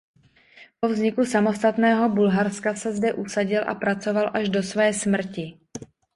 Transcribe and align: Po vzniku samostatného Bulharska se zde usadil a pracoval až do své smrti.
Po 0.81 0.89
vzniku 0.89 1.25
samostatného 1.25 2.09
Bulharska 2.09 2.75
se 2.75 2.93
zde 2.95 3.13
usadil 3.13 3.69
a 3.69 3.75
pracoval 3.75 4.31
až 4.33 4.49
do 4.49 4.63
své 4.63 4.93
smrti. 4.93 5.59